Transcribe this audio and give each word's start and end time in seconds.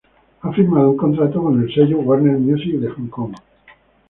Ella 0.41 0.49
ha 0.49 0.55
firmado 0.55 0.89
un 0.89 0.97
contrato 0.97 1.43
con 1.43 1.61
el 1.61 1.71
sello 1.71 1.99
Warner 1.99 2.39
Music 2.39 2.73
de 2.79 2.87
Hong 2.89 3.09
Kong. 3.11 3.35